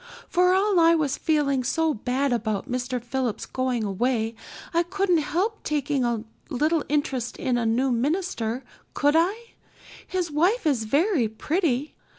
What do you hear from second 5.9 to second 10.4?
a little interest in a new minister, could I? His